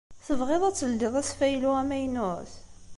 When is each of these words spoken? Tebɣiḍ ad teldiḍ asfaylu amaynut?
Tebɣiḍ 0.25 0.63
ad 0.65 0.75
teldiḍ 0.77 1.13
asfaylu 1.21 1.71
amaynut? 1.81 2.51